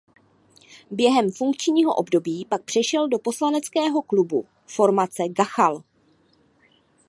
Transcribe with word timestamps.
Během 0.91 1.31
funkčního 1.31 1.95
období 1.95 2.45
pak 2.49 2.63
přešel 2.63 3.07
do 3.07 3.19
poslaneckého 3.19 4.01
klubu 4.01 4.45
formace 4.67 5.23
Gachal. 5.37 5.83